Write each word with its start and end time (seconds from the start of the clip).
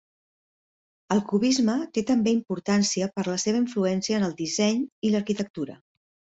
El 1.15 1.21
cubisme 1.31 1.75
té 1.99 2.03
també 2.13 2.33
importància 2.37 3.11
per 3.19 3.27
la 3.29 3.37
seva 3.45 3.63
influència 3.67 4.21
en 4.21 4.29
el 4.31 4.37
disseny 4.43 4.85
i 5.11 5.15
l'arquitectura. 5.17 5.81